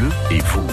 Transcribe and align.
Bleu 0.00 0.08
et 0.30 0.38
vous. 0.38 0.66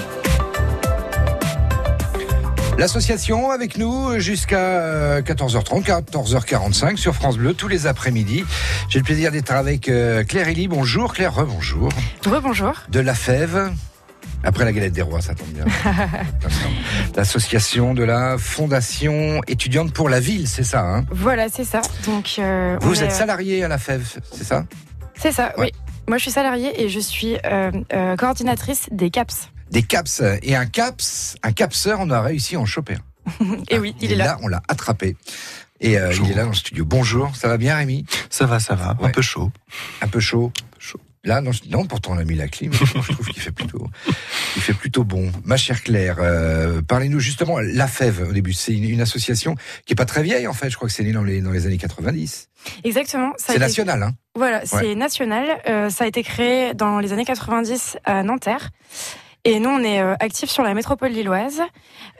L'association 2.77 3.51
avec 3.51 3.77
nous 3.77 4.17
jusqu'à 4.19 5.19
14h30, 5.19 5.83
14h45 5.83 6.95
sur 6.95 7.13
France 7.13 7.35
Bleu 7.37 7.53
tous 7.53 7.67
les 7.67 7.87
après-midi. 7.87 8.45
J'ai 8.87 8.99
le 8.99 9.03
plaisir 9.03 9.33
d'être 9.33 9.51
avec 9.51 9.89
euh, 9.89 10.23
Claire 10.23 10.47
Elie. 10.47 10.69
Bonjour 10.69 11.13
Claire, 11.13 11.35
rebonjour. 11.35 11.89
Rebonjour. 12.25 12.71
De 12.87 13.01
la 13.01 13.13
Fève. 13.15 13.73
Après 14.45 14.63
la 14.63 14.71
galette 14.71 14.93
des 14.93 15.01
rois, 15.01 15.19
ça 15.19 15.35
tombe 15.35 15.49
bien. 15.49 15.65
L'association 17.17 17.93
de 17.93 18.03
la 18.03 18.37
Fondation 18.37 19.41
étudiante 19.47 19.91
pour 19.91 20.07
la 20.07 20.21
ville, 20.21 20.47
c'est 20.47 20.63
ça 20.63 20.85
hein? 20.85 21.05
Voilà, 21.11 21.47
c'est 21.51 21.65
ça. 21.65 21.81
Donc, 22.05 22.35
euh, 22.39 22.77
Vous 22.79 23.03
êtes 23.03 23.09
est, 23.09 23.13
euh, 23.13 23.17
salarié 23.17 23.63
à 23.65 23.67
la 23.67 23.77
Fève, 23.77 24.07
c'est 24.31 24.45
ça? 24.45 24.63
C'est 25.19 25.33
ça, 25.33 25.51
Ouais. 25.57 25.71
oui. 25.73 25.76
Moi, 26.07 26.17
je 26.17 26.21
suis 26.21 26.31
salariée 26.31 26.81
et 26.81 26.87
je 26.87 27.01
suis 27.01 27.35
euh, 27.45 27.69
euh, 27.91 28.15
coordinatrice 28.15 28.87
des 28.91 29.09
CAPS. 29.09 29.49
Des 29.71 29.83
caps 29.83 30.21
et 30.41 30.55
un 30.55 30.65
caps, 30.65 31.35
un 31.43 31.51
capseur, 31.51 31.99
on 31.99 32.09
a 32.09 32.21
réussi 32.21 32.55
à 32.55 32.61
en 32.61 32.65
choper. 32.65 32.95
un. 32.95 33.57
Et 33.69 33.77
oui, 33.77 33.93
il 33.99 34.13
est 34.13 34.15
là. 34.15 34.37
on 34.41 34.47
l'a 34.47 34.63
attrapé. 34.69 35.17
Et 35.81 35.99
euh, 35.99 36.13
il 36.13 36.31
est 36.31 36.33
là 36.33 36.43
dans 36.43 36.49
le 36.49 36.55
studio. 36.55 36.85
Bonjour, 36.85 37.35
ça 37.35 37.49
va 37.49 37.57
bien 37.57 37.75
Rémi? 37.75 38.05
Ça 38.29 38.45
va, 38.45 38.61
ça 38.61 38.75
va. 38.75 38.95
Ouais. 39.01 39.07
Un 39.07 39.11
peu 39.11 39.21
chaud. 39.21 39.51
Un 40.01 40.07
peu 40.07 40.21
chaud. 40.21 40.53
Là, 41.27 41.41
non, 41.41 41.51
je- 41.51 41.61
non, 41.69 41.85
pourtant 41.85 42.13
on 42.13 42.17
a 42.17 42.23
mis 42.23 42.35
la 42.35 42.47
clim. 42.47 42.71
je 42.73 43.11
trouve 43.11 43.27
qu'il 43.27 43.41
fait 43.41 43.51
plutôt, 43.51 43.85
il 44.55 44.61
fait 44.61 44.73
plutôt 44.73 45.03
bon. 45.03 45.31
Ma 45.43 45.57
chère 45.57 45.83
Claire, 45.83 46.15
euh, 46.19 46.81
parlez-nous 46.81 47.19
justement. 47.19 47.59
La 47.59 47.85
Fève, 47.87 48.25
au 48.29 48.31
début, 48.33 48.53
c'est 48.53 48.73
une, 48.73 48.85
une 48.89 49.01
association 49.01 49.55
qui 49.85 49.93
est 49.93 49.95
pas 49.95 50.05
très 50.05 50.23
vieille 50.23 50.47
en 50.47 50.53
fait. 50.53 50.69
Je 50.69 50.75
crois 50.77 50.87
que 50.87 50.93
c'est 50.93 51.03
né 51.03 51.11
dans 51.11 51.23
les 51.23 51.41
dans 51.41 51.51
les 51.51 51.65
années 51.67 51.77
90. 51.77 52.47
Exactement. 52.83 53.33
C'est 53.37 53.53
été- 53.53 53.59
national, 53.59 54.01
hein 54.03 54.13
Voilà, 54.35 54.65
c'est 54.65 54.95
national. 54.95 55.45
Euh, 55.67 55.89
ça 55.89 56.05
a 56.05 56.07
été 56.07 56.23
créé 56.23 56.73
dans 56.73 56.99
les 56.99 57.11
années 57.13 57.25
90 57.25 57.97
à 58.05 58.23
Nanterre. 58.23 58.69
Et 59.47 59.61
nous, 59.61 59.69
on 59.69 59.81
est 59.81 60.01
euh, 60.01 60.13
actifs 60.19 60.49
sur 60.49 60.61
la 60.61 60.73
métropole 60.73 61.11
lilloise. 61.11 61.61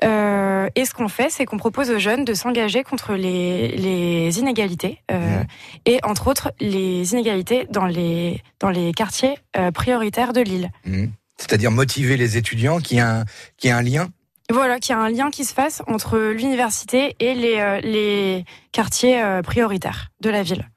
Euh, 0.06 0.70
et 0.76 0.86
ce 0.86 0.94
qu'on 0.94 1.10
fait, 1.10 1.30
c'est 1.30 1.44
qu'on 1.44 1.58
propose 1.58 1.92
aux 1.92 2.00
jeunes 2.00 2.24
de 2.24 2.34
s'engager 2.34 2.84
contre 2.86 3.16
les, 3.16 3.76
les 3.76 4.40
inégalités. 4.40 5.02
euh. 5.12 5.44
Et 5.86 6.00
entre 6.04 6.28
autres, 6.28 6.54
les 6.62 7.12
inégalités 7.12 7.68
dans 7.70 7.86
les, 7.86 8.42
dans 8.62 8.70
les 8.70 8.94
quartiers 8.94 9.38
euh, 9.58 9.72
prioritaires 9.72 10.32
de 10.32 10.40
l'île. 10.40 10.72
Mhm. 10.86 11.12
C'est-à-dire 11.38 11.70
motiver 11.70 12.16
les 12.16 12.38
étudiants 12.38 12.80
qui 12.80 12.98
a 12.98 13.18
un 13.20 13.26
qui 13.58 13.70
a 13.70 13.76
un 13.76 13.82
lien? 13.82 14.08
Voilà, 14.50 14.80
qu'il 14.80 14.96
y 14.96 14.98
a 14.98 15.02
un 15.02 15.10
lien 15.10 15.30
qui 15.30 15.44
se 15.44 15.54
fasse 15.54 15.82
entre 15.86 16.18
l'université 16.18 17.18
et 17.20 17.36
les, 17.36 17.82
les 17.84 18.46
quartiers 18.72 19.22
prioritaires 19.44 20.08
de 20.22 20.30
la 20.30 20.44
ville. 20.44 20.70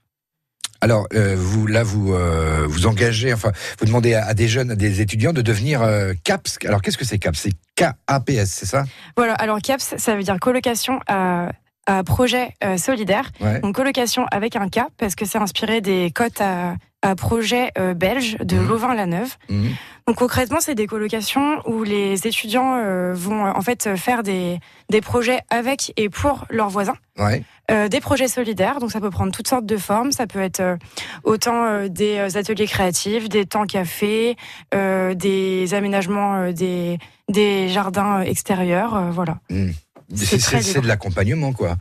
Alors, 0.81 1.07
euh, 1.15 1.35
vous 1.37 1.67
là, 1.67 1.83
vous 1.83 2.15
euh, 2.15 2.67
vous 2.69 2.87
engagez, 2.87 3.33
enfin, 3.35 3.53
vous 3.79 3.87
demandez 3.87 4.15
à, 4.15 4.25
à 4.27 4.35
des 4.35 4.49
jeunes, 4.49 4.71
à 4.71 4.77
des 4.77 5.01
étudiants 5.01 5.33
de 5.33 5.43
devenir 5.43 5.83
euh, 5.83 6.13
CAPS. 6.25 6.59
Alors, 6.65 6.81
qu'est-ce 6.81 6.97
que 6.99 7.05
c'est 7.05 7.19
CAPS 7.19 7.39
C'est 7.39 7.53
K-A-P-S, 7.77 8.51
c'est 8.51 8.67
ça? 8.67 8.85
Voilà, 9.17 9.35
alors 9.35 9.61
CAPS, 9.61 9.95
ça 9.97 10.17
veut 10.17 10.23
dire 10.23 10.39
colocation 10.41 11.01
à, 11.07 11.51
à 11.87 12.03
projet 12.03 12.55
euh, 12.65 12.77
solidaire. 12.77 13.31
Ouais. 13.41 13.61
Donc 13.61 13.75
colocation 13.75 14.25
avec 14.31 14.57
un 14.57 14.69
K, 14.69 14.81
parce 14.97 15.15
que 15.15 15.25
c'est 15.27 15.39
inspiré 15.39 15.81
des 15.81 16.11
cotes 16.15 16.41
à, 16.41 16.75
à 17.03 17.15
projet 17.15 17.71
euh, 17.79 17.95
belge 17.95 18.37
de 18.41 18.57
Mhm. 18.57 18.69
Louvain-la-Neuve. 18.69 19.37
Mhm. 19.49 19.71
Donc 20.07 20.17
concrètement, 20.17 20.59
c'est 20.61 20.75
des 20.75 20.87
colocations 20.87 21.63
où 21.67 21.83
les 21.83 22.27
étudiants 22.27 22.77
euh, 22.77 23.13
vont 23.15 23.47
euh, 23.47 23.53
en 23.55 23.61
fait 23.63 23.97
faire 23.97 24.23
des, 24.23 24.59
des 24.91 25.01
projets 25.01 25.41
avec 25.51 25.93
et 25.97 26.09
pour 26.09 26.45
leurs 26.51 26.69
voisins. 26.69 26.97
Ouais. 27.19 27.43
Euh, 27.71 27.89
des 27.89 28.01
projets 28.01 28.29
solidaires, 28.29 28.81
donc 28.81 28.91
ça 28.91 29.01
peut 29.01 29.11
prendre 29.11 29.33
toutes 29.33 29.49
sortes 29.49 29.67
de 29.67 29.77
formes. 29.77 30.13
Ça 30.13 30.27
peut 30.27 30.41
être 30.41 30.77
autant 31.25 31.87
des 31.87 32.37
ateliers 32.37 32.67
créatifs, 32.67 33.29
des 33.29 33.47
temps 33.47 33.65
café, 33.67 34.37
des 34.73 35.75
aménagements 35.75 36.51
des, 36.51 36.99
des 37.29 37.69
jardins 37.69 38.23
extérieurs, 38.23 39.13
voilà. 39.13 39.39
Mhm. 39.51 39.73
C'est 40.17 40.81
de 40.81 40.89
l'accompagnement, 40.89 41.53
quoi. 41.53 41.77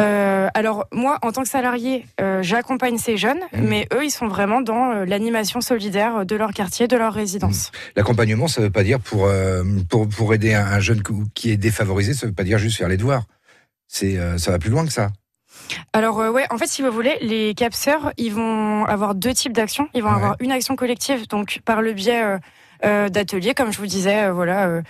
Euh, 0.00 0.48
alors 0.54 0.86
moi, 0.92 1.18
en 1.22 1.30
tant 1.30 1.42
que 1.42 1.48
salarié, 1.48 2.04
euh, 2.20 2.42
j'accompagne 2.42 2.98
ces 2.98 3.16
jeunes, 3.16 3.40
Mhm. 3.52 3.68
mais 3.68 3.86
eux, 3.94 4.04
ils 4.04 4.10
sont 4.10 4.26
vraiment 4.26 4.60
dans 4.60 4.90
euh, 4.90 5.04
l'animation 5.04 5.60
solidaire 5.60 6.26
de 6.26 6.34
leur 6.36 6.52
quartier, 6.52 6.88
de 6.88 6.96
leur 6.96 7.12
résidence. 7.14 7.70
L'accompagnement, 7.94 8.48
ça 8.48 8.60
veut 8.60 8.70
pas 8.70 8.82
dire 8.82 8.98
pour 9.00 9.28
pour 9.88 10.08
pour 10.08 10.34
aider 10.34 10.52
un, 10.54 10.66
un 10.66 10.80
jeune 10.80 11.02
qui 11.34 11.50
est 11.52 11.56
défavorisé, 11.56 12.12
ça 12.14 12.26
veut 12.26 12.32
pas 12.32 12.42
dire 12.44 12.58
juste 12.58 12.76
faire 12.78 12.88
les 12.88 12.96
devoirs. 12.96 13.22
C'est 13.86 14.18
ça 14.38 14.50
va 14.50 14.58
plus 14.58 14.70
loin 14.70 14.84
que 14.84 14.92
ça. 14.92 15.10
Alors 15.92 16.18
euh, 16.20 16.30
ouais, 16.32 16.46
en 16.50 16.58
fait, 16.58 16.66
si 16.66 16.82
vous 16.82 16.90
voulez, 16.90 17.16
les 17.20 17.54
capseurs, 17.54 18.12
ils 18.16 18.32
vont 18.34 18.84
avoir 18.86 19.14
deux 19.14 19.32
types 19.32 19.52
d'actions. 19.52 19.88
Ils 19.94 20.02
vont 20.02 20.10
Ouais. 20.10 20.16
avoir 20.16 20.36
une 20.40 20.50
action 20.50 20.74
collective, 20.74 21.28
donc 21.28 21.60
par 21.64 21.80
le 21.80 21.92
biais 21.92 22.22
euh, 22.24 22.38
euh, 22.84 23.08
d'ateliers, 23.08 23.54
comme 23.54 23.72
je 23.72 23.78
vous 23.78 23.86
disais, 23.86 24.28
voilà, 24.30 24.82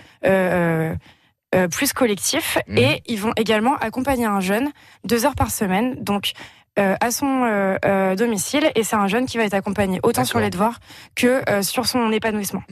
plus 1.69 1.93
collectif, 1.93 2.57
Mhm. 2.67 2.77
et 2.77 3.03
ils 3.05 3.19
vont 3.19 3.33
également 3.35 3.75
accompagner 3.77 4.25
un 4.25 4.39
jeune 4.39 4.71
deux 5.03 5.25
heures 5.25 5.35
par 5.35 5.51
semaine, 5.51 5.95
donc 6.03 6.33
euh, 6.79 6.95
à 6.99 7.11
son 7.11 7.43
euh, 7.45 7.77
euh, 7.85 8.15
domicile, 8.15 8.69
et 8.75 8.83
c'est 8.83 8.95
un 8.95 9.07
jeune 9.07 9.25
qui 9.25 9.37
va 9.37 9.43
être 9.43 9.53
accompagné 9.53 9.99
autant 10.03 10.25
sur 10.25 10.39
les 10.39 10.49
devoirs 10.49 10.79
que 11.15 11.47
euh, 11.49 11.61
sur 11.61 11.85
son 11.85 12.11
épanouissement. 12.11 12.63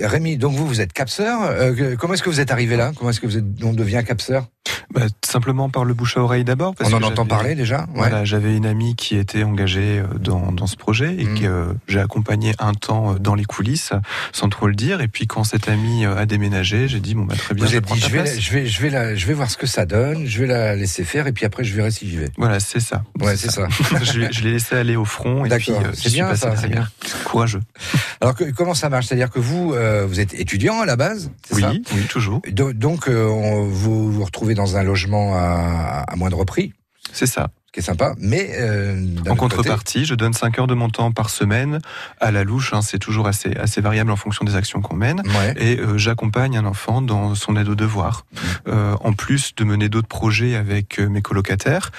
Rémi, 0.00 0.36
donc 0.36 0.54
vous, 0.54 0.66
vous 0.66 0.80
êtes 0.80 0.92
capseur. 0.92 1.40
Euh, 1.42 1.96
comment 1.96 2.12
est-ce 2.14 2.22
que 2.22 2.28
vous 2.28 2.40
êtes 2.40 2.50
arrivé 2.50 2.76
là? 2.76 2.92
Comment 2.96 3.10
est-ce 3.10 3.20
que 3.20 3.26
vous 3.26 3.38
êtes, 3.38 3.44
on 3.62 3.72
devient 3.72 4.02
capseur? 4.06 4.46
Bah, 4.92 5.02
simplement 5.24 5.70
par 5.70 5.84
le 5.86 5.94
bouche 5.94 6.16
à 6.18 6.20
oreille 6.20 6.44
d'abord. 6.44 6.74
On 6.82 6.92
en 6.92 7.02
entend 7.02 7.24
parler 7.26 7.54
déjà. 7.54 7.80
Ouais. 7.80 7.86
Voilà, 7.94 8.24
j'avais 8.24 8.54
une 8.56 8.66
amie 8.66 8.96
qui 8.96 9.16
était 9.16 9.42
engagée 9.42 10.02
dans, 10.20 10.52
dans 10.52 10.66
ce 10.66 10.76
projet 10.76 11.14
et 11.18 11.24
Mhm. 11.24 11.40
que 11.40 11.46
euh, 11.46 11.72
j'ai 11.88 12.00
accompagné 12.00 12.52
un 12.58 12.72
temps 12.74 13.14
dans 13.14 13.34
les 13.34 13.44
coulisses 13.44 13.92
sans 14.32 14.48
trop 14.50 14.66
le 14.66 14.74
dire. 14.74 15.00
Et 15.00 15.08
puis 15.08 15.26
quand 15.26 15.44
cette 15.44 15.68
amie 15.68 16.04
a 16.06 16.26
déménagé, 16.26 16.86
j'ai 16.88 17.00
dit 17.00 17.14
bon 17.14 17.24
bah 17.24 17.34
très 17.36 17.54
bien, 17.54 17.64
Vous 17.64 17.70
je 17.72 17.78
dit, 17.80 18.00
je 18.00 18.08
vais, 18.10 18.18
la- 18.24 18.38
je 18.38 18.50
vais, 18.52 18.66
je 18.66 18.82
vais 18.82 18.90
la, 18.90 19.14
je 19.14 19.26
vais 19.26 19.34
voir 19.34 19.50
ce 19.50 19.56
que 19.56 19.66
ça 19.66 19.86
donne. 19.86 20.26
Je 20.26 20.40
vais 20.40 20.46
la 20.46 20.74
laisser 20.76 21.04
faire 21.04 21.26
et 21.26 21.32
puis 21.32 21.46
après 21.46 21.64
je 21.64 21.74
verrai 21.74 21.90
si 21.90 22.08
j'y 22.08 22.16
vais. 22.18 22.28
Voilà, 22.36 22.60
c'est 22.60 22.80
ça. 22.80 23.02
Ouais, 23.20 23.36
c'est 23.36 23.50
ça. 23.50 23.66
je 24.02 24.18
l'ai- 24.18 24.32
je 24.32 24.42
l'ai 24.44 24.52
laissé 24.52 24.76
aller 24.76 24.96
au 24.96 25.04
front 25.04 25.46
D'accord. 25.46 25.82
euh, 25.84 25.90
C'est 25.94 26.12
bien, 26.12 26.34
ça, 26.34 26.54
c'est 26.56 26.68
derrière. 26.68 26.90
Courageux. 27.24 27.60
Alors 28.20 28.34
que, 28.34 28.44
comment 28.50 28.74
ça 28.74 28.88
marche? 28.88 29.06
C'est-à-dire 29.06 29.30
que 29.30 29.38
vous, 29.38 29.72
euh, 29.74 30.06
vous 30.06 30.20
êtes 30.20 30.34
étudiant 30.34 30.80
à 30.80 30.86
la 30.86 30.96
base, 30.96 31.30
Oui, 31.52 31.62
ça? 31.62 31.70
oui, 31.72 32.02
toujours. 32.08 32.40
Do- 32.50 32.72
Donc 32.72 33.08
euh, 33.08 33.26
on- 33.28 33.64
vous 33.66 34.12
vous 34.12 34.24
retrouvez 34.24 34.54
dans 34.54 34.76
un 34.76 34.82
logement 34.82 35.34
à, 35.36 36.04
à 36.06 36.16
moindre 36.16 36.44
prix, 36.44 36.72
C'est 37.12 37.26
ça. 37.26 37.48
Ce 37.68 37.72
qui 37.72 37.80
est 37.80 37.82
sympa, 37.82 38.14
mais 38.18 38.52
euh, 38.58 38.94
En 39.28 39.36
côté- 39.36 39.56
contrepartie, 39.56 40.06
je 40.06 40.14
donne 40.14 40.32
5 40.32 40.58
heures 40.58 40.66
de 40.66 40.72
mon 40.72 40.88
temps 40.88 41.12
par 41.12 41.28
semaine 41.28 41.80
à 42.18 42.30
la 42.30 42.42
louche. 42.42 42.72
hein, 42.72 42.80
c'est 42.80 42.98
toujours 42.98 43.28
assez, 43.28 43.54
assez 43.56 43.82
variable 43.82 44.10
en 44.10 44.16
fonction 44.16 44.42
des 44.46 44.56
actions 44.56 44.80
qu'on 44.80 44.96
mène. 44.96 45.20
Ouais. 45.20 45.54
Et 45.58 45.78
euh, 45.78 45.98
j'accompagne 45.98 46.56
un 46.56 46.64
enfant 46.64 47.02
dans 47.02 47.34
son 47.34 47.56
aide 47.56 47.68
aux 47.68 47.74
devoirs. 47.74 48.24
Mmh. 48.32 48.38
Euh, 48.68 48.94
en 49.02 49.12
plus 49.12 49.54
de 49.54 49.64
mener 49.64 49.90
d'autres 49.90 50.08
projets 50.08 50.54
avec 50.56 50.98
mes 50.98 51.20
colocataires. 51.20 51.90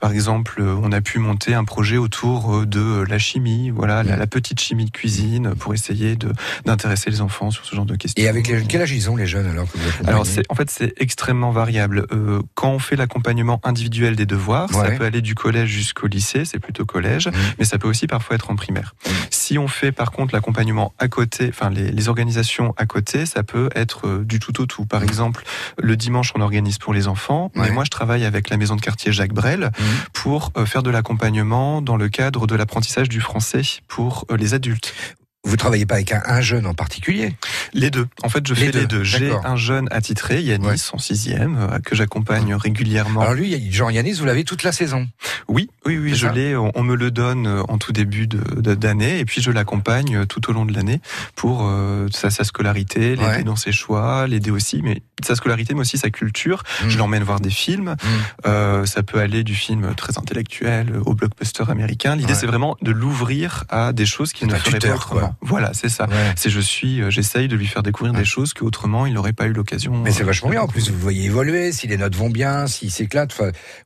Par 0.00 0.12
exemple, 0.12 0.62
on 0.62 0.90
a 0.90 1.02
pu 1.02 1.18
monter 1.18 1.52
un 1.52 1.64
projet 1.64 1.98
autour 1.98 2.64
de 2.64 3.02
la 3.06 3.18
chimie, 3.18 3.68
voilà, 3.68 4.02
la, 4.02 4.16
Mmh. 4.16 4.18
la 4.20 4.26
petite 4.26 4.60
chimie 4.60 4.86
de 4.86 4.90
cuisine, 4.90 5.54
pour 5.54 5.74
essayer 5.74 6.16
d'intéresser 6.64 7.10
les 7.10 7.20
enfants 7.20 7.50
sur 7.50 7.66
ce 7.66 7.76
genre 7.76 7.84
de 7.84 7.94
questions. 7.96 8.22
Et 8.24 8.26
avec 8.28 8.48
les 8.48 8.56
jeunes, 8.58 8.66
quel 8.68 8.80
âge 8.80 8.92
ils 8.92 9.10
ont 9.10 9.16
les 9.16 9.26
jeunes 9.26 9.46
alors 9.46 9.70
que 9.70 9.76
vous 9.76 10.08
Alors, 10.08 10.24
en 10.48 10.54
fait, 10.54 10.70
c'est 10.70 10.94
extrêmement 10.96 11.50
variable. 11.50 12.06
Quand 12.54 12.70
on 12.70 12.78
fait 12.78 12.96
l'accompagnement 12.96 13.60
individuel 13.64 14.16
des 14.16 14.24
devoirs, 14.26 14.70
ça 14.72 14.90
peut 14.92 15.04
aller 15.10 15.20
du 15.22 15.34
collège 15.34 15.68
jusqu'au 15.68 16.06
lycée, 16.06 16.44
c'est 16.44 16.58
plutôt 16.58 16.84
collège, 16.86 17.26
Mhm. 17.28 17.34
mais 17.58 17.64
ça 17.64 17.78
peut 17.78 17.88
aussi 17.88 18.06
parfois 18.06 18.36
être 18.36 18.50
en 18.50 18.56
primaire. 18.56 18.94
Mhm. 19.06 19.12
Si 19.30 19.58
on 19.58 19.68
fait 19.68 19.92
par 19.92 20.10
contre 20.12 20.34
l'accompagnement 20.34 20.94
à 20.98 21.08
côté, 21.08 21.48
enfin 21.50 21.70
les, 21.70 21.90
les 21.92 22.08
organisations 22.08 22.72
à 22.76 22.86
côté, 22.86 23.26
ça 23.26 23.42
peut 23.42 23.68
être 23.74 24.06
euh, 24.06 24.24
du 24.24 24.38
tout 24.38 24.60
au 24.60 24.66
tout. 24.66 24.86
Par 24.86 25.00
Mhm. 25.02 25.08
exemple, 25.08 25.44
le 25.78 25.96
dimanche, 25.96 26.32
on 26.34 26.40
organise 26.40 26.78
pour 26.78 26.94
les 26.94 27.06
enfants, 27.08 27.50
mais 27.54 27.70
moi, 27.70 27.84
je 27.84 27.90
travaille 27.90 28.24
avec 28.24 28.48
la 28.50 28.56
maison 28.56 28.76
de 28.76 28.80
quartier 28.80 29.12
Jacques 29.12 29.34
Brel 29.34 29.70
pour 30.14 30.52
euh, 30.56 30.64
faire 30.66 30.82
de 30.82 30.90
l'accompagnement 30.90 31.82
dans 31.82 31.96
le 31.96 32.08
cadre 32.08 32.46
de 32.46 32.54
l'apprentissage 32.54 33.08
du 33.08 33.20
français 33.20 33.62
pour 33.88 34.24
euh, 34.30 34.36
les 34.36 34.54
adultes. 34.54 34.94
Vous 35.42 35.56
travaillez 35.56 35.86
pas 35.86 35.94
avec 35.94 36.12
un, 36.12 36.20
un 36.26 36.40
jeune 36.42 36.66
en 36.66 36.74
particulier? 36.74 37.34
Les 37.72 37.90
deux. 37.90 38.06
En 38.22 38.28
fait, 38.28 38.46
je 38.46 38.52
Les 38.52 38.66
fais 38.66 38.72
deux, 38.72 38.80
les 38.80 38.86
deux. 38.86 39.04
J'ai 39.04 39.32
un 39.32 39.56
jeune 39.56 39.88
attitré, 39.90 40.42
Yanis, 40.42 40.66
Ouais. 40.66 40.74
en 40.92 40.98
sixième, 40.98 41.56
euh, 41.58 41.78
que 41.78 41.96
j'accompagne 41.96 42.54
régulièrement. 42.54 43.22
Alors 43.22 43.32
lui, 43.34 43.70
Jean 43.72 43.88
Yanis, 43.88 44.12
vous 44.14 44.26
l'avez 44.26 44.44
toute 44.44 44.62
la 44.64 44.72
saison? 44.72 45.08
oui, 45.48 45.68
oui, 45.86 45.98
oui, 45.98 46.14
je 46.14 46.28
l'ai. 46.28 46.54
On, 46.56 46.70
on 46.74 46.82
me 46.82 46.94
le 46.94 47.10
donne 47.10 47.46
euh, 47.46 47.62
en 47.68 47.78
tout 47.78 47.92
début 47.92 48.26
d'année, 48.28 49.18
et 49.18 49.24
puis 49.24 49.40
je 49.40 49.50
l'accompagne 49.50 50.14
euh, 50.18 50.24
tout 50.26 50.48
au 50.50 50.52
long 50.52 50.66
de 50.66 50.74
l'année 50.74 51.00
pour 51.36 51.62
euh, 51.66 52.06
sa, 52.12 52.30
sa 52.30 52.44
scolarité, 52.44 53.16
l'aider 53.16 53.22
Ouais. 53.24 53.42
dans 53.42 53.56
ses 53.56 53.72
choix, 53.72 54.26
l'aider 54.26 54.50
aussi, 54.50 54.80
mais 54.82 55.02
sa 55.24 55.34
scolarité, 55.34 55.72
mais 55.74 55.80
aussi 55.80 55.96
sa 55.98 56.10
culture. 56.10 56.62
Je 56.86 56.98
l'emmène 56.98 57.22
voir 57.22 57.40
des 57.40 57.50
films. 57.50 57.90
Mm. 58.02 58.06
Euh, 58.46 58.84
ça 58.86 59.02
peut 59.02 59.18
aller 59.20 59.42
du 59.42 59.54
film 59.54 59.94
très 59.96 60.18
intellectuel 60.18 61.00
au 61.06 61.14
blockbuster 61.14 61.64
américain. 61.70 62.14
L'idée, 62.14 62.32
Ouais. 62.32 62.38
c'est 62.38 62.46
vraiment 62.46 62.76
de 62.82 62.90
l'ouvrir 62.92 63.64
à 63.70 63.92
des 63.92 64.06
choses 64.06 64.32
C'est 64.38 64.46
ne 64.46 64.54
tuteur, 64.58 64.80
pas 64.80 64.96
autrement. 64.96 65.29
Voilà, 65.40 65.72
c'est 65.74 65.88
ça. 65.88 66.06
C'est 66.36 66.50
je 66.50 66.60
suis, 66.60 67.00
euh, 67.00 67.10
j'essaye 67.10 67.48
de 67.48 67.56
lui 67.56 67.66
faire 67.66 67.82
découvrir 67.82 68.14
des 68.14 68.24
choses 68.24 68.52
qu'autrement 68.54 69.06
il 69.06 69.14
n'aurait 69.14 69.32
pas 69.32 69.46
eu 69.46 69.52
l'occasion. 69.52 69.92
Mais 70.02 70.10
c'est 70.10 70.24
vachement 70.24 70.50
bien. 70.50 70.62
En 70.62 70.68
plus, 70.68 70.90
vous 70.90 70.98
voyez 70.98 71.24
évoluer. 71.24 71.72
Si 71.72 71.86
les 71.86 71.96
notes 71.96 72.14
vont 72.14 72.30
bien, 72.30 72.66
s'il 72.66 72.90
s'éclate, 72.90 73.34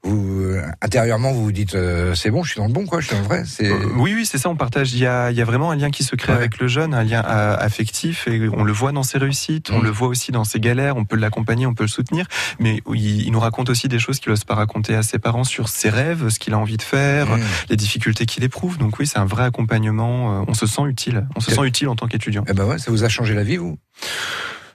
vous 0.02 0.56
intérieurement 0.81 1.32
vous 1.32 1.44
vous 1.44 1.52
dites 1.52 1.76
c'est 2.14 2.31
bon, 2.31 2.43
je 2.43 2.52
suis 2.52 2.58
dans 2.58 2.67
le 2.67 2.73
bon, 2.73 2.87
quoi. 2.87 3.00
Je 3.00 3.08
suis 3.08 3.17
dans 3.17 3.23
le 3.23 3.26
vrai. 3.29 3.44
oui, 3.96 4.14
oui, 4.14 4.26
c'est 4.26 4.38
ça. 4.38 4.49
On 4.49 4.56
partage. 4.56 4.93
Il 4.93 5.00
y 5.00 5.06
a, 5.06 5.31
il 5.31 5.37
y 5.37 5.43
a 5.43 5.44
vraiment 5.44 5.70
un 5.70 5.76
lien 5.76 5.91
qui 5.91 6.05
se 6.05 6.17
crée 6.17 6.32
avec 6.32 6.58
le 6.58 6.69
jeune, 6.69 6.94
un 6.94 7.05
lien 7.05 7.20
affectif, 7.20 8.26
et 8.29 8.49
on 8.49 8.64
le 8.64 8.73
voit 8.73 8.93
dans 8.93 9.02
ses 9.02 9.19
réussites, 9.19 9.70
on 9.70 9.81
mm. 9.81 9.85
le 9.85 9.90
voit 9.90 10.08
aussi 10.08 10.32
dans 10.32 10.44
ses 10.44 10.61
galères. 10.61 10.97
On 10.97 11.05
peut 11.05 11.17
l'accompagner, 11.17 11.67
on 11.67 11.75
peut 11.75 11.85
le 11.85 11.88
soutenir, 11.88 12.26
mais 12.58 12.82
il, 12.93 13.23
il 13.23 13.32
nous 13.32 13.40
raconte 13.40 13.70
aussi 13.70 13.88
des 13.88 13.99
choses 13.99 14.20
qu'il 14.20 14.31
n'ose 14.31 14.44
pas 14.44 14.55
raconter 14.55 14.94
à 14.94 15.02
ses 15.02 15.19
parents 15.19 15.44
sur 15.44 15.69
ses 15.69 15.88
rêves, 15.88 16.29
ce 16.29 16.38
qu'il 16.38 16.55
a 16.55 16.58
envie 16.58 16.76
de 16.76 16.82
faire, 16.82 17.29
mmh. 17.29 17.40
les 17.70 17.76
difficultés 17.76 18.26
qu'il 18.26 18.44
éprouve. 18.44 18.79
Donc 18.79 18.99
oui, 18.99 19.06
c'est 19.06 19.19
un 19.19 19.25
vrai 19.25 19.44
accompagnement. 19.44 20.40
Euh, 20.40 20.44
on 20.47 20.55
se 20.55 20.67
sent 20.67 20.82
utile. 20.87 21.26
On 21.36 21.40
se 21.40 21.50
sent 21.50 21.62
utile 21.64 21.88
en 21.88 21.96
tant 21.96 22.06
qu'étudiant. 22.06 22.44
Eh 22.48 22.52
ben 22.52 22.64
ouais, 22.64 22.78
ça 22.78 22.90
vous 22.90 23.04
a 23.04 23.08
changé 23.08 23.34
la 23.34 23.42
vie, 23.42 23.56
vous? 23.56 23.78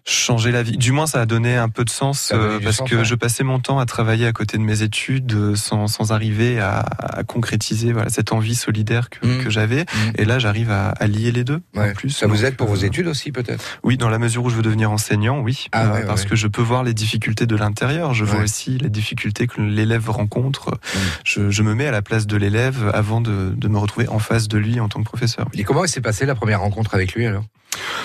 Changer 0.10 0.52
la 0.52 0.64
vie. 0.64 0.78
Du 0.78 0.92
moins, 0.92 1.08
ça 1.08 1.22
a 1.22 1.26
donné 1.26 1.56
un 1.56 1.70
peu 1.70 1.86
de 1.86 1.90
sens 1.90 2.32
euh, 2.34 2.60
parce 2.64 2.82
que 2.82 3.04
je 3.04 3.16
passais 3.16 3.44
mon 3.44 3.60
temps 3.60 3.80
à 3.80 3.86
travailler 3.86 4.26
à 4.26 4.32
côté 4.32 4.58
de 4.58 4.64
mes 4.64 4.82
études 4.82 5.34
euh, 5.34 5.56
sans, 5.56 5.88
sans 5.88 6.12
arriver 6.12 6.60
à, 6.60 6.80
à, 6.80 7.24
concrétiser 7.24 7.94
voilà, 7.94 8.10
cette 8.10 8.32
envie 8.32 8.56
solidaire 8.56 9.10
que, 9.10 9.26
mmh. 9.26 9.44
que 9.44 9.50
j'avais. 9.50 9.82
Mmh. 9.82 10.12
Et 10.16 10.26
là, 10.26 10.40
j'arrive 10.40 10.72
à, 10.72 10.90
à, 10.90 11.08
lier 11.08 11.32
les 11.32 11.44
deux. 11.44 11.62
En 11.78 11.92
plus, 11.94 12.10
ça 12.10 12.28
vous 12.28 12.46
aide 12.46 12.56
pour 12.56 12.68
vos 12.68 12.84
euh, 12.84 12.88
études 12.88 13.08
aussi, 13.08 13.32
peut-être? 13.32 13.64
Oui, 13.84 13.98
dans 13.98 14.10
la 14.10 14.20
mesure 14.20 14.44
où 14.44 14.50
je 14.50 14.56
veux 14.56 14.62
devenir 14.62 14.92
enseignant, 14.92 15.40
oui. 15.40 15.68
Ah, 15.72 16.00
parce 16.08 16.26
que 16.26 16.36
je 16.36 16.48
peux 16.48 16.62
voir 16.62 16.84
les 16.84 16.94
difficultés 16.94 17.46
de 17.46 17.56
l'intérieur. 17.56 18.14
Je 18.14 18.26
vois 18.26 18.42
aussi 18.42 18.78
les 18.78 18.90
difficultés 18.90 19.48
que 19.48 19.62
l'élève 19.62 20.10
rencontre. 20.10 20.72
Mmh. 20.72 20.98
Je, 21.24 21.50
je, 21.52 21.64
me 21.64 21.76
mets 21.76 21.88
à 21.88 21.92
la 21.92 22.02
place 22.02 22.26
de 22.26 22.38
l'élève 22.38 22.92
avant 22.94 23.22
de, 23.22 23.54
de 23.56 23.68
me 23.68 23.78
retrouver 23.78 24.08
en 24.08 24.20
face 24.20 24.48
de 24.48 24.58
lui 24.58 24.80
en 24.80 24.90
tant 24.90 25.00
que 25.00 25.06
professeur. 25.06 25.48
Et 25.54 25.64
comment 25.64 25.86
s'est 25.86 26.02
passée 26.02 26.26
la 26.26 26.36
première 26.36 26.62
rencontre 26.62 26.96
avec 26.96 27.14
lui 27.14 27.26
alors? 27.26 27.44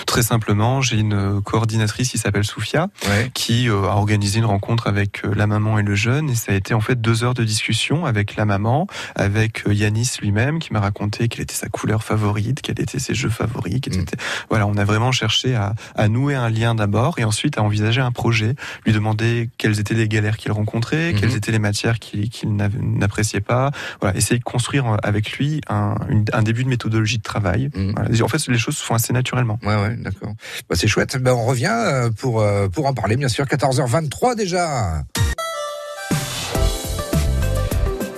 Très 0.05 0.21
simplement, 0.23 0.81
j'ai 0.81 0.97
une 0.97 1.41
coordinatrice 1.41 2.09
qui 2.09 2.17
s'appelle 2.17 2.43
Soufia, 2.43 2.89
qui 3.33 3.69
euh, 3.69 3.83
a 3.83 3.95
organisé 3.95 4.39
une 4.39 4.45
rencontre 4.45 4.87
avec 4.87 5.25
euh, 5.25 5.33
la 5.35 5.47
maman 5.47 5.79
et 5.79 5.83
le 5.83 5.95
jeune, 5.95 6.29
et 6.29 6.35
ça 6.35 6.51
a 6.51 6.55
été 6.55 6.73
en 6.73 6.81
fait 6.81 7.01
deux 7.01 7.23
heures 7.23 7.33
de 7.33 7.43
discussion 7.43 8.05
avec 8.05 8.35
la 8.35 8.45
maman, 8.45 8.87
avec 9.15 9.67
euh, 9.67 9.73
Yanis 9.73 10.17
lui-même, 10.21 10.59
qui 10.59 10.73
m'a 10.73 10.79
raconté 10.79 11.27
quelle 11.27 11.41
était 11.41 11.55
sa 11.55 11.69
couleur 11.69 12.03
favorite, 12.03 12.61
quels 12.61 12.79
étaient 12.79 12.99
ses 12.99 13.13
jeux 13.13 13.29
favoris, 13.29 13.79
mm. 13.87 14.03
voilà, 14.49 14.67
on 14.67 14.77
a 14.77 14.85
vraiment 14.85 15.11
cherché 15.11 15.55
à, 15.55 15.73
à 15.95 16.07
nouer 16.07 16.35
un 16.35 16.49
lien 16.49 16.75
d'abord, 16.75 17.17
et 17.17 17.23
ensuite 17.23 17.57
à 17.57 17.63
envisager 17.63 18.01
un 18.01 18.11
projet, 18.11 18.55
lui 18.85 18.93
demander 18.93 19.49
quelles 19.57 19.79
étaient 19.79 19.95
les 19.95 20.07
galères 20.07 20.37
qu'il 20.37 20.51
rencontrait, 20.51 21.11
mm-hmm. 21.11 21.19
quelles 21.19 21.35
étaient 21.35 21.51
les 21.51 21.59
matières 21.59 21.99
qu'il 21.99 22.55
n'appréciait 22.55 23.41
pas, 23.41 23.71
voilà, 24.01 24.15
essayer 24.17 24.37
de 24.37 24.43
construire 24.43 24.97
avec 25.03 25.31
lui 25.33 25.61
un, 25.67 25.95
un 26.31 26.43
début 26.43 26.63
de 26.63 26.69
méthodologie 26.69 27.17
de 27.17 27.23
travail. 27.23 27.69
Mm. 27.73 28.21
En 28.21 28.27
fait, 28.27 28.47
les 28.47 28.57
choses 28.57 28.77
se 28.77 28.83
font 28.83 28.95
assez 28.95 29.13
naturellement. 29.13 29.54
Ouais, 29.63 29.75
ouais, 29.75 29.95
d'accord. 29.97 30.33
Bah, 30.69 30.75
c'est 30.77 30.87
chouette. 30.87 31.17
Ben, 31.17 31.33
on 31.33 31.45
revient 31.45 31.71
euh, 31.71 32.09
pour, 32.09 32.41
euh, 32.41 32.67
pour 32.67 32.85
en 32.85 32.93
parler, 32.93 33.15
bien 33.15 33.27
sûr. 33.27 33.45
14h23 33.45 34.35
déjà. 34.35 35.03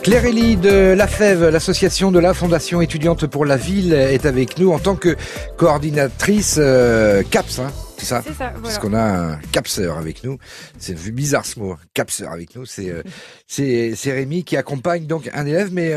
Claire 0.03 0.25
Elie 0.25 0.55
de 0.55 0.93
La 0.93 1.05
Fève, 1.05 1.49
l'association 1.49 2.11
de 2.11 2.19
la 2.19 2.33
Fondation 2.33 2.81
étudiante 2.81 3.27
pour 3.27 3.43
la 3.45 3.57
ville, 3.57 3.91
est 3.91 4.25
avec 4.25 4.57
nous 4.57 4.71
en 4.71 4.79
tant 4.79 4.95
que 4.95 5.17
coordinatrice 5.57 6.55
euh, 6.59 7.23
CAPS. 7.29 7.59
Hein, 7.59 7.71
c'est 7.97 8.05
ça, 8.05 8.21
c'est 8.21 8.33
ça 8.33 8.53
Parce 8.61 8.77
qu'on 8.79 8.93
a 8.93 9.01
un 9.01 9.37
capseur 9.51 9.97
avec 9.97 10.23
nous. 10.23 10.37
C'est 10.77 10.95
bizarre 11.11 11.45
ce 11.45 11.59
mot, 11.59 11.75
capseur 11.93 12.31
avec 12.31 12.55
nous. 12.55 12.65
C'est 12.65 12.93
c'est 13.47 13.95
c'est 13.95 14.11
Rémi 14.11 14.43
qui 14.43 14.57
accompagne 14.57 15.05
donc 15.05 15.29
un 15.33 15.45
élève, 15.45 15.73
mais 15.73 15.89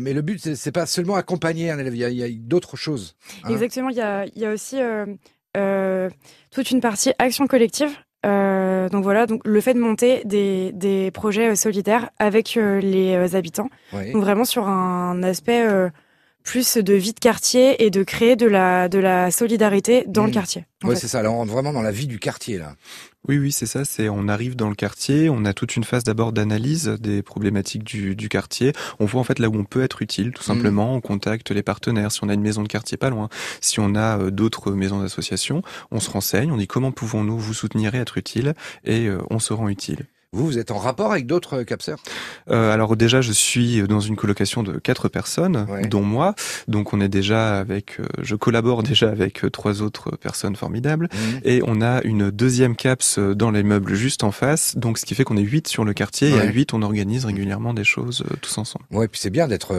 mais 0.00 0.12
le 0.12 0.22
but 0.22 0.54
c'est 0.54 0.72
pas 0.72 0.86
seulement 0.86 1.16
accompagner 1.16 1.70
un 1.70 1.78
élève. 1.78 1.94
Il 1.94 2.00
y 2.00 2.24
a, 2.24 2.28
d'autres 2.30 2.76
choses. 2.76 3.16
Hein. 3.44 3.50
Exactement. 3.50 3.90
Il 3.90 3.96
y 3.96 4.00
a 4.00 4.26
il 4.26 4.40
y 4.40 4.46
a 4.46 4.52
aussi 4.52 4.78
euh, 5.56 6.10
toute 6.50 6.70
une 6.70 6.80
partie 6.80 7.12
action 7.18 7.46
collective. 7.46 7.90
Euh, 8.26 8.88
donc 8.88 9.02
voilà, 9.02 9.26
donc 9.26 9.42
le 9.44 9.60
fait 9.60 9.74
de 9.74 9.78
monter 9.78 10.22
des, 10.24 10.72
des 10.72 11.10
projets 11.10 11.50
euh, 11.50 11.54
solidaires 11.54 12.08
avec 12.18 12.54
les 12.54 13.36
habitants, 13.36 13.68
donc 13.92 14.22
vraiment 14.22 14.46
sur 14.46 14.66
un 14.66 15.22
aspect 15.22 15.62
plus 16.44 16.76
de 16.76 16.94
vie 16.94 17.14
de 17.14 17.18
quartier 17.18 17.84
et 17.84 17.90
de 17.90 18.04
créer 18.04 18.36
de 18.36 18.46
la 18.46 18.88
de 18.88 18.98
la 18.98 19.30
solidarité 19.30 20.04
dans 20.06 20.24
le 20.24 20.30
mmh. 20.30 20.34
quartier. 20.34 20.66
Ouais, 20.84 20.94
c'est 20.94 21.08
ça. 21.08 21.22
Là, 21.22 21.32
on 21.32 21.38
rentre 21.38 21.52
vraiment 21.52 21.72
dans 21.72 21.82
la 21.82 21.90
vie 21.90 22.06
du 22.06 22.18
quartier 22.18 22.58
là. 22.58 22.74
Oui, 23.26 23.38
oui, 23.38 23.52
c'est 23.52 23.64
ça. 23.64 23.86
C'est 23.86 24.10
on 24.10 24.28
arrive 24.28 24.54
dans 24.54 24.68
le 24.68 24.74
quartier, 24.74 25.30
on 25.30 25.46
a 25.46 25.54
toute 25.54 25.76
une 25.76 25.84
phase 25.84 26.04
d'abord 26.04 26.32
d'analyse 26.32 26.88
des 27.00 27.22
problématiques 27.22 27.82
du, 27.82 28.14
du, 28.14 28.28
quartier. 28.28 28.72
On 29.00 29.06
voit 29.06 29.22
en 29.22 29.24
fait 29.24 29.38
là 29.38 29.48
où 29.48 29.56
on 29.56 29.64
peut 29.64 29.82
être 29.82 30.02
utile, 30.02 30.32
tout 30.32 30.42
mmh. 30.42 30.54
simplement. 30.54 30.94
On 30.94 31.00
contacte 31.00 31.50
les 31.50 31.62
partenaires. 31.62 32.12
Si 32.12 32.22
on 32.22 32.28
a 32.28 32.34
une 32.34 32.42
maison 32.42 32.62
de 32.62 32.68
quartier 32.68 32.98
pas 32.98 33.08
loin, 33.08 33.30
si 33.62 33.80
on 33.80 33.94
a 33.94 34.18
euh, 34.18 34.30
d'autres 34.30 34.72
maisons 34.72 35.00
d'association, 35.00 35.62
on 35.90 36.00
se 36.00 36.10
renseigne. 36.10 36.52
On 36.52 36.58
dit 36.58 36.66
comment 36.66 36.92
pouvons-nous 36.92 37.38
vous 37.38 37.54
soutenir 37.54 37.94
et 37.94 37.98
être 37.98 38.18
utile, 38.18 38.52
et 38.84 39.06
euh, 39.06 39.18
on 39.30 39.38
se 39.38 39.54
rend 39.54 39.68
utile. 39.68 40.06
Vous, 40.34 40.46
vous 40.46 40.58
êtes 40.58 40.72
en 40.72 40.78
rapport 40.78 41.12
avec 41.12 41.26
d'autres 41.26 41.62
capseurs 41.62 42.00
euh, 42.50 42.72
Alors 42.72 42.96
déjà, 42.96 43.20
je 43.20 43.30
suis 43.30 43.82
dans 43.84 44.00
une 44.00 44.16
colocation 44.16 44.64
de 44.64 44.78
quatre 44.78 45.08
personnes, 45.08 45.64
dont 45.88 46.02
moi. 46.02 46.34
Donc 46.66 46.92
on 46.92 47.00
est 47.00 47.08
déjà 47.08 47.56
avec, 47.56 48.00
euh, 48.00 48.06
je 48.20 48.34
collabore 48.34 48.82
déjà 48.82 49.10
avec 49.10 49.44
euh, 49.44 49.50
trois 49.50 49.80
autres 49.80 50.16
personnes 50.16 50.56
formidables. 50.56 51.08
Mmh. 51.12 51.16
Et 51.44 51.62
on 51.64 51.80
a 51.80 52.02
une 52.02 52.32
deuxième 52.32 52.74
caps 52.74 53.20
dans 53.20 53.52
les 53.52 53.62
meubles 53.62 53.94
juste 53.94 54.24
en 54.24 54.32
face. 54.32 54.76
Donc 54.76 54.98
ce 54.98 55.04
qui 55.04 55.14
fait 55.14 55.22
qu'on 55.22 55.36
est 55.36 55.42
huit 55.42 55.68
sur 55.68 55.84
le 55.84 55.94
quartier. 55.94 56.30
Et 56.30 56.40
à 56.40 56.46
huit, 56.46 56.74
on 56.74 56.82
organise 56.82 57.24
régulièrement 57.26 57.72
des 57.72 57.84
choses 57.84 58.24
tous 58.40 58.58
ensemble. 58.58 58.86
Ouais, 58.90 59.06
puis 59.06 59.20
c'est 59.20 59.30
bien 59.30 59.46
d'être 59.46 59.72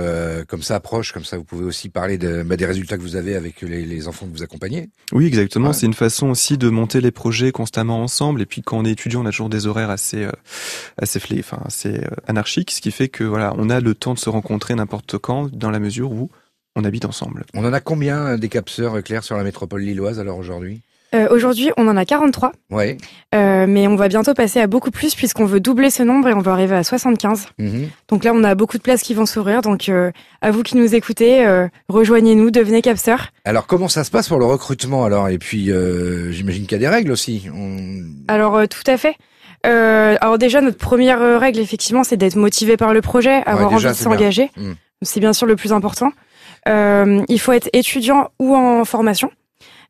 comme 0.48 0.62
ça 0.62 0.80
proche, 0.80 1.12
comme 1.12 1.26
ça 1.26 1.38
vous 1.38 1.44
pouvez 1.44 1.66
aussi 1.66 1.90
parler 1.90 2.18
de, 2.18 2.44
bah, 2.44 2.56
des 2.56 2.66
résultats 2.66 2.96
que 2.96 3.02
vous 3.02 3.18
avez 3.18 3.36
avec 3.36 3.62
les, 3.62 3.86
les 3.86 4.08
enfants 4.08 4.26
que 4.26 4.32
vous 4.32 4.44
accompagnez. 4.44 4.90
Oui, 5.12 5.26
exactement. 5.26 5.74
C'est 5.74 5.86
une 5.86 5.94
façon 5.94 6.30
aussi 6.30 6.58
de 6.58 6.70
monter 6.70 7.02
les 7.02 7.12
projets 7.12 7.52
constamment 7.52 8.02
ensemble. 8.02 8.42
Et 8.42 8.46
puis 8.46 8.62
quand 8.62 8.78
on 8.78 8.86
est 8.86 8.92
étudiant, 8.92 9.24
on 9.24 9.26
a 9.26 9.32
toujours 9.32 9.50
des 9.50 9.68
horaires 9.68 9.90
assez 9.90 10.26
assez 11.02 11.20
flé, 11.20 11.38
enfin 11.40 11.60
assez 11.66 11.96
euh, 11.96 12.10
anarchique, 12.28 12.72
ce 12.72 12.82
qui 12.82 12.92
fait 12.92 13.10
que 13.10 13.24
voilà, 13.24 13.54
on 13.58 13.70
a 13.70 13.80
le 13.80 13.96
temps 13.96 14.14
de 14.14 14.20
se 14.20 14.30
rencontrer 14.30 14.76
n'importe 14.76 15.18
quand 15.18 15.50
dans 15.52 15.72
la 15.72 15.80
mesure 15.80 16.12
où 16.12 16.30
on 16.76 16.84
habite 16.84 17.06
ensemble. 17.06 17.46
On 17.54 17.66
en 17.66 17.74
a 17.74 17.80
combien 17.80 18.26
euh, 18.28 18.38
des 18.38 18.50
capseurs 18.50 18.96
euh, 18.96 19.02
clairs 19.02 19.24
sur 19.24 19.38
la 19.38 19.44
métropole 19.44 19.82
lilloise 19.82 20.20
alors 20.20 20.38
aujourd'hui? 20.38 20.82
Aujourd'hui, 21.30 21.72
on 21.78 21.88
en 21.88 21.96
a 21.96 22.04
43. 22.04 22.52
Ouais. 22.72 22.98
Euh, 23.34 23.68
mais 23.70 23.88
on 23.88 23.96
va 23.96 24.10
bientôt 24.10 24.34
passer 24.34 24.60
à 24.60 24.68
beaucoup 24.68 24.92
plus 24.92 25.16
puisqu'on 25.16 25.46
veut 25.46 25.62
doubler 25.62 25.90
ce 25.90 26.04
nombre 26.04 26.28
et 26.28 26.34
on 26.34 26.42
va 26.42 26.52
arriver 26.52 26.76
à 26.76 26.84
75. 26.84 27.46
Mhm. 27.58 27.88
Donc 28.10 28.26
là, 28.26 28.34
on 28.36 28.44
a 28.44 28.54
beaucoup 28.54 28.78
de 28.78 28.82
places 28.82 29.02
qui 29.02 29.14
vont 29.14 29.26
s'ouvrir. 29.26 29.62
Donc 29.62 29.90
à 30.42 30.52
vous 30.52 30.62
qui 30.62 30.76
nous 30.76 30.94
écoutez, 30.94 31.48
rejoignez-nous, 31.88 32.52
devenez 32.52 32.82
capseurs. 32.82 33.28
Alors 33.46 33.66
comment 33.66 33.88
ça 33.88 34.04
se 34.04 34.12
passe 34.12 34.28
pour 34.28 34.40
le 34.40 34.46
recrutement 34.46 35.06
alors? 35.06 35.30
Et 35.30 35.38
puis 35.38 35.72
j'imagine 36.32 36.64
qu'il 36.64 36.74
y 36.74 36.76
a 36.76 36.80
des 36.80 36.90
règles 36.90 37.14
aussi. 37.14 37.48
Alors 38.28 38.68
tout 38.68 38.92
à 38.92 38.98
fait. 38.98 39.16
Euh, 39.66 40.16
alors 40.22 40.38
déjà, 40.38 40.62
notre 40.62 40.78
première 40.78 41.22
euh, 41.22 41.38
règle, 41.38 41.60
effectivement, 41.60 42.04
c'est 42.04 42.18
d'être 42.18 42.36
motivé 42.36 42.78
par 42.78 42.94
le 42.94 43.02
projet, 43.02 43.44
avoir 43.46 43.74
envie 43.74 43.86
de 43.86 43.94
s'engager. 43.94 44.52
Hmm. 44.56 44.74
C'est 45.02 45.20
bien 45.20 45.34
sûr 45.34 45.48
le 45.48 45.56
plus 45.56 45.74
important. 45.74 46.12
Euh, 46.68 47.24
il 47.28 47.40
faut 47.40 47.52
être 47.52 47.70
étudiant 47.74 48.30
ou 48.40 48.56
en 48.56 48.86
formation, 48.86 49.32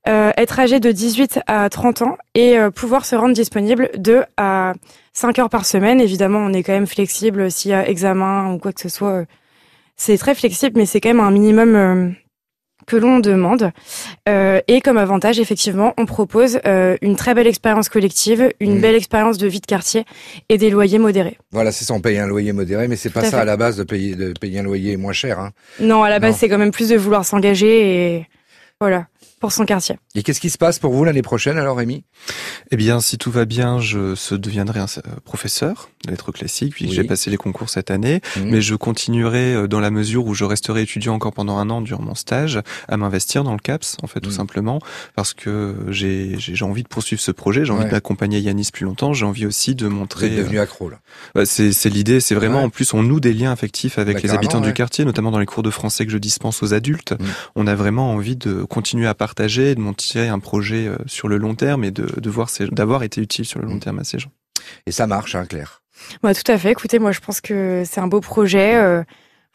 euh, 0.08 0.32
être 0.38 0.60
âgé 0.60 0.80
de 0.80 0.92
18 0.92 1.40
à 1.48 1.70
30 1.70 2.02
ans 2.02 2.18
et 2.34 2.58
euh, 2.58 2.70
pouvoir 2.70 3.06
se 3.06 3.16
rendre 3.16 3.34
disponible 3.34 3.90
2 3.98 4.24
à 4.38 4.74
5 5.14 5.40
heures 5.40 5.50
par 5.50 5.66
semaine. 5.66 6.02
Évidemment, 6.02 6.40
on 6.40 6.54
est 6.54 6.64
quand 6.64 6.74
même 6.74 6.88
flexible 6.88 7.50
s'il 7.50 7.72
y 7.72 7.74
a 7.74 7.88
examen 7.88 8.54
ou 8.54 8.58
quoi 8.58 8.74
que 8.74 8.82
ce 8.82 8.90
soit. 8.90 9.24
C'est 9.96 10.18
très 10.18 10.36
flexible, 10.36 10.78
mais 10.78 10.86
c'est 10.86 11.00
quand 11.00 11.10
même 11.10 11.22
un 11.22 11.32
minimum 11.32 12.16
que 12.86 12.96
l'on 12.96 13.20
demande. 13.20 13.72
Euh, 14.28 14.62
et 14.68 14.82
comme 14.82 14.98
avantage, 14.98 15.40
effectivement, 15.40 15.94
on 15.98 16.06
propose 16.06 16.60
euh, 16.66 16.98
une 17.02 17.16
très 17.16 17.34
belle 17.34 17.48
expérience 17.48 17.90
collective, 17.90 18.52
une 18.60 18.78
mmh. 18.78 18.82
belle 18.82 18.96
expérience 18.96 19.38
de 19.38 19.48
vie 19.48 19.62
de 19.62 19.66
quartier 19.66 20.06
et 20.50 20.58
des 20.58 20.70
loyers 20.70 21.00
modérés. 21.00 21.38
Voilà, 21.52 21.72
c'est 21.72 21.86
ça, 21.86 21.94
on 21.94 22.02
paye 22.02 22.18
un 22.18 22.28
loyer 22.28 22.54
modéré, 22.54 22.88
mais 22.88 22.96
c'est 22.96 23.10
pas 23.10 23.24
ça 23.24 23.42
à, 23.42 23.46
la 23.46 23.58
base 23.58 23.78
de 23.78 23.84
payer, 23.84 24.16
de 24.16 24.34
payer 24.40 24.60
un 24.60 24.64
loyer 24.64 24.98
moins 24.98 25.14
cher. 25.14 25.40
Hein. 25.40 25.52
Non, 25.80 26.04
à 26.04 26.10
la 26.10 26.20
base, 26.20 26.38
c'est 26.38 26.50
quand 26.50 26.58
même 26.58 26.72
plus 26.72 26.90
de 26.90 26.98
vouloir 26.98 27.26
s'engager 27.26 28.16
et 28.16 28.28
voilà 28.82 29.08
pour 29.46 29.52
son 29.52 29.66
quartier. 29.66 30.00
Et 30.16 30.24
qu'est-ce 30.24 30.42
qui 30.42 30.50
se 30.50 30.58
passe 30.58 30.80
pour 30.80 30.92
vous 30.92 31.04
l'année 31.04 31.22
prochaine 31.22 31.60
alors, 31.60 31.78
Rémi? 31.78 32.04
Eh 32.72 32.78
bien, 32.78 33.00
si 33.00 33.20
tout 33.20 33.30
va 33.30 33.46
bien, 33.46 33.80
je 33.80 34.16
deviendrai 34.34 34.80
un 34.80 34.88
euh, 34.98 35.02
professeur 35.24 35.92
de 36.04 36.10
lettres 36.10 36.32
classiques, 36.32 36.74
puis 36.74 36.92
j'ai 36.92 37.04
passé 37.04 37.30
les 37.30 37.38
concours 37.38 37.70
cette 37.70 37.92
année, 37.92 38.22
mhm. 38.38 38.50
mais 38.50 38.60
je 38.60 38.74
continuerai 38.74 39.54
euh, 39.54 39.68
dans 39.68 39.80
la 39.80 39.92
mesure 39.92 40.26
où 40.26 40.34
je 40.34 40.46
resterai 40.46 40.82
étudiant 40.82 41.14
encore 41.14 41.32
pendant 41.32 41.60
un 41.60 41.70
an 41.70 41.82
durant 41.82 42.02
mon 42.02 42.16
stage 42.16 42.60
à 42.88 42.98
m'investir 42.98 43.44
dans 43.44 43.54
le 43.54 43.60
CAPS, 43.60 43.98
en 44.02 44.08
fait, 44.08 44.20
tout 44.20 44.32
mhm. 44.32 44.36
simplement, 44.36 44.80
parce 45.16 45.36
que 45.36 45.76
j'ai 45.90 46.40
envie 46.64 46.82
de 46.82 46.88
poursuivre 46.88 47.22
ce 47.22 47.30
projet, 47.30 47.66
j'ai 47.66 47.72
envie 47.72 47.88
d'accompagner 47.88 48.40
Yanis 48.40 48.70
plus 48.74 48.86
longtemps, 48.86 49.14
j'ai 49.14 49.26
envie 49.26 49.46
aussi 49.46 49.76
de 49.76 49.88
montrer... 49.88 50.30
Vous 50.30 50.38
devenu 50.38 50.58
accro, 50.58 50.90
là. 50.90 50.98
Bah, 51.36 51.46
c'est 51.46 51.90
l'idée, 51.90 52.20
c'est 52.20 52.34
vraiment, 52.34 52.64
en 52.64 52.72
plus, 52.72 52.96
on 52.96 53.04
noue 53.04 53.20
des 53.20 53.34
liens 53.34 53.52
affectifs 53.52 54.00
avec 54.00 54.16
bah, 54.16 54.22
les 54.24 54.32
habitants 54.32 54.62
du 54.62 54.74
quartier, 54.74 55.06
notamment 55.06 55.30
dans 55.30 55.38
les 55.38 55.46
cours 55.46 55.62
de 55.62 55.70
français 55.70 56.04
que 56.08 56.12
je 56.12 56.18
dispense 56.18 56.64
aux 56.64 56.74
adultes. 56.74 57.12
Mhm. 57.12 57.28
On 57.56 57.68
a 57.68 57.76
vraiment 57.76 58.12
envie 58.12 58.36
de 58.36 58.64
continuer 58.64 59.08
à 59.08 59.14
partager, 59.14 59.35
de 59.36 59.80
monter 59.80 60.28
un 60.28 60.40
projet 60.40 60.88
euh, 60.88 60.98
sur 61.06 61.28
le 61.28 61.38
long 61.38 61.56
terme 61.56 61.84
et 61.84 61.92
de, 61.92 62.08
de 62.20 62.30
voir 62.30 62.50
d'avoir 62.72 63.04
été 63.04 63.22
utile 63.22 63.46
sur 63.46 63.60
le 63.60 63.68
long 63.68 63.76
mm. 63.76 63.80
terme 63.82 64.00
à 64.00 64.04
ces 64.04 64.20
gens. 64.20 64.32
Et 64.86 64.92
ça 64.92 65.08
marche, 65.08 65.36
hein, 65.36 65.46
Claire 65.46 65.84
bah, 66.24 66.34
Tout 66.34 66.52
à 66.52 66.58
fait. 66.58 66.72
Écoutez, 66.72 67.00
moi, 67.00 67.12
je 67.12 67.20
pense 67.20 67.42
que 67.42 67.84
c'est 67.86 68.02
un 68.02 68.08
beau 68.08 68.22
projet. 68.22 68.76
Euh, 68.76 69.04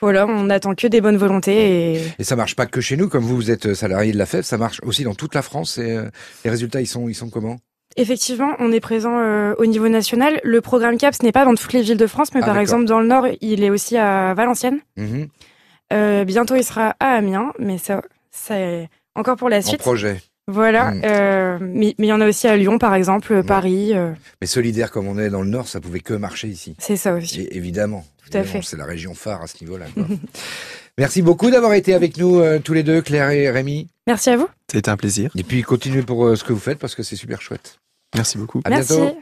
Voilà, 0.01 0.27
on 0.27 0.45
n'attend 0.45 0.75
que 0.75 0.87
des 0.87 1.01
bonnes 1.03 1.19
volontés. 1.19 1.97
Et... 1.97 2.03
et 2.19 2.25
ça 2.25 2.35
marche 2.35 2.57
pas 2.57 2.67
que 2.67 2.81
chez 2.81 2.97
nous, 2.97 3.09
comme 3.09 3.25
vous, 3.25 3.37
vous 3.37 3.51
êtes 3.51 3.75
salarié 3.75 4.13
de 4.13 4.19
la 4.19 4.25
FEV, 4.25 4.43
ça 4.43 4.57
marche 4.57 4.81
aussi 4.83 5.05
dans 5.05 5.15
toute 5.15 5.35
la 5.35 5.43
France. 5.43 5.77
Et 5.77 5.99
les 6.45 6.51
résultats, 6.51 6.81
ils 6.81 6.87
sont, 6.87 7.09
ils 7.09 7.15
sont 7.15 7.29
comment? 7.29 7.59
Effectivement, 7.97 8.55
on 8.61 8.73
est 8.73 8.81
présent 8.81 9.19
euh, 9.19 9.55
au 9.59 9.67
niveau 9.67 9.89
national. 9.89 10.41
Le 10.45 10.61
programme 10.61 10.97
CAPS 10.97 11.23
n'est 11.23 11.33
pas 11.33 11.45
dans 11.45 11.55
toutes 11.55 11.73
les 11.73 11.83
villes 11.83 11.97
de 11.97 12.07
France, 12.07 12.29
mais 12.35 12.41
ah, 12.43 12.47
par 12.47 12.59
exemple 12.59 12.85
dans 12.85 13.01
le 13.01 13.07
Nord, 13.07 13.27
il 13.41 13.65
est 13.65 13.71
aussi 13.71 13.97
à 13.97 14.33
Valenciennes. 14.35 14.81
Mhm. 14.97 15.29
Euh, 15.93 16.25
bientôt, 16.25 16.55
il 16.55 16.63
sera 16.63 16.95
à 17.01 17.17
Amiens, 17.17 17.53
mais 17.59 17.79
ça, 17.79 18.01
c'est 18.31 18.89
encore 19.21 19.37
pour 19.37 19.49
la 19.49 19.63
suite. 19.63 19.81
En 19.81 19.85
projet. 19.85 20.21
Voilà, 20.49 20.91
mhm. 20.91 21.03
euh, 21.05 21.59
mais 21.61 21.95
il 21.97 22.05
y 22.07 22.13
en 22.13 22.21
a 22.21 22.27
aussi 22.27 22.49
à 22.49 22.57
Lyon, 22.57 22.79
par 22.79 22.95
exemple, 22.95 23.45
Paris. 23.45 23.93
Mais 24.41 24.47
solidaire 24.47 24.91
comme 24.91 25.07
on 25.07 25.19
est 25.19 25.31
dans 25.31 25.43
le 25.43 25.49
Nord, 25.49 25.69
ça 25.69 25.81
pouvait 25.81 26.01
que 26.01 26.15
marcher 26.15 26.49
ici. 26.49 26.75
C'est 26.79 26.97
ça 26.97 27.15
aussi. 27.15 27.47
évidemment. 27.53 28.05
Tout 28.29 28.37
à 28.37 28.43
fait. 28.43 28.61
C'est 28.63 28.77
la 28.77 28.85
région 28.85 29.15
phare 29.15 29.43
à 29.43 29.47
ce 29.47 29.63
niveau-là. 29.63 29.87
Merci 30.99 31.23
beaucoup 31.23 31.51
d'avoir 31.51 31.75
été 31.75 31.95
avec 31.95 32.17
nous 32.17 32.43
tous 32.65 32.73
les 32.73 32.83
deux, 32.83 33.01
Claire 33.01 33.31
et 33.31 33.49
Rémi. 33.51 33.89
Merci 34.07 34.31
à 34.31 34.37
vous. 34.37 34.49
C'était 34.71 34.89
un 34.89 34.97
plaisir. 34.97 35.31
Et 35.37 35.45
puis 35.45 35.63
continuez 35.63 36.03
pour 36.03 36.37
ce 36.37 36.43
que 36.43 36.53
vous 36.53 36.59
faites 36.59 36.79
parce 36.79 36.95
que 36.95 37.03
c'est 37.03 37.17
super 37.17 37.41
chouette. 37.41 37.79
Merci 38.15 38.39
beaucoup. 38.39 38.61
À 38.65 38.71
bientôt. 38.71 39.17